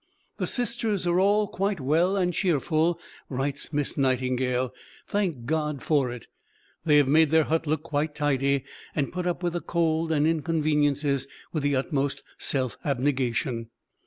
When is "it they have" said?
6.11-7.07